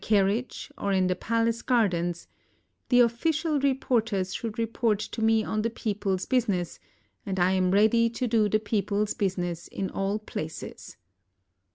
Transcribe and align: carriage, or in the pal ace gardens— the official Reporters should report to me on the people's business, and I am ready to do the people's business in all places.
carriage, 0.03 0.71
or 0.79 0.91
in 0.91 1.05
the 1.05 1.15
pal 1.15 1.47
ace 1.47 1.61
gardens— 1.61 2.27
the 2.89 2.99
official 2.99 3.59
Reporters 3.59 4.33
should 4.33 4.57
report 4.57 4.97
to 4.97 5.21
me 5.21 5.43
on 5.43 5.61
the 5.61 5.69
people's 5.69 6.25
business, 6.25 6.79
and 7.23 7.39
I 7.39 7.51
am 7.51 7.69
ready 7.69 8.09
to 8.09 8.25
do 8.25 8.49
the 8.49 8.57
people's 8.59 9.13
business 9.13 9.67
in 9.67 9.91
all 9.91 10.17
places. 10.17 10.97